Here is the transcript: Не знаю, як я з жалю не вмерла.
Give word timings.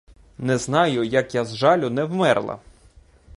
Не 0.37 0.57
знаю, 0.57 1.03
як 1.03 1.35
я 1.35 1.45
з 1.45 1.55
жалю 1.61 1.89
не 1.99 2.03
вмерла. 2.15 2.57